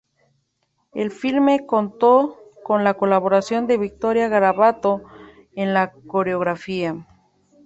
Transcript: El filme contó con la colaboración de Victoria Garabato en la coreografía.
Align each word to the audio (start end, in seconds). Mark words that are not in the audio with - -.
El 0.95 1.11
filme 1.11 1.67
contó 1.67 2.35
con 2.63 2.83
la 2.83 2.95
colaboración 2.95 3.67
de 3.67 3.77
Victoria 3.77 4.29
Garabato 4.29 5.03
en 5.53 5.75
la 5.75 5.91
coreografía. 5.91 7.05